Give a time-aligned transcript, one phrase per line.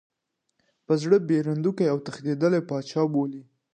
[0.85, 3.41] بې زړه، بېرندوکی او تښتېدلی پاچا بولي.